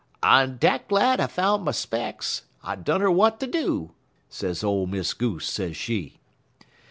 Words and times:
'I'm 0.23 0.57
dat 0.57 0.87
glad 0.89 1.19
I 1.19 1.27
foun' 1.27 1.63
my 1.63 1.71
specks 1.73 2.45
I 2.63 2.75
dunner 2.75 3.05
w'at 3.05 3.39
ter 3.39 3.45
do,' 3.45 3.91
sez 4.29 4.63
ole 4.63 4.87
Miss 4.87 5.13
Goose, 5.13 5.47
sez 5.47 5.77
she. 5.77 6.19